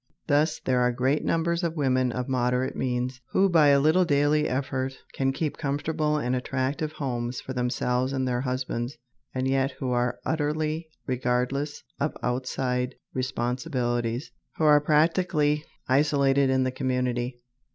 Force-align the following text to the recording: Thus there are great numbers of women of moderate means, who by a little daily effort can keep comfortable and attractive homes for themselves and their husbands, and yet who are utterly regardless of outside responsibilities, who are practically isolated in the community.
Thus 0.25 0.59
there 0.59 0.81
are 0.81 0.91
great 0.91 1.23
numbers 1.23 1.61
of 1.63 1.75
women 1.75 2.11
of 2.11 2.27
moderate 2.27 2.75
means, 2.75 3.21
who 3.33 3.49
by 3.49 3.67
a 3.67 3.79
little 3.79 4.03
daily 4.03 4.49
effort 4.49 4.97
can 5.13 5.31
keep 5.31 5.57
comfortable 5.57 6.17
and 6.17 6.35
attractive 6.35 6.93
homes 6.93 7.39
for 7.39 7.53
themselves 7.53 8.11
and 8.11 8.27
their 8.27 8.41
husbands, 8.41 8.97
and 9.35 9.47
yet 9.47 9.73
who 9.77 9.91
are 9.91 10.17
utterly 10.25 10.87
regardless 11.05 11.83
of 11.99 12.17
outside 12.23 12.95
responsibilities, 13.13 14.31
who 14.57 14.63
are 14.63 14.81
practically 14.81 15.63
isolated 15.87 16.49
in 16.49 16.63
the 16.63 16.71
community. 16.71 17.39